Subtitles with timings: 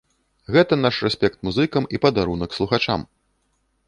[0.53, 3.05] Гэта наш рэспект музыкам і падарунак слухачам!